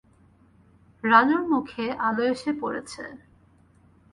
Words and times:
রানুর 1.03 1.43
মুখে 1.51 1.85
আলো 2.07 2.23
এসে 2.33 2.51
পড়েছে। 2.61 3.03